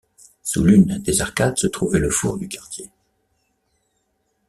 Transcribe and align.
Sous 0.41 0.63
l'une 0.63 0.97
des 0.97 1.21
arcades 1.21 1.59
se 1.59 1.67
trouvait 1.67 1.99
le 1.99 2.09
four 2.09 2.39
du 2.39 2.47
quartier. 2.47 2.89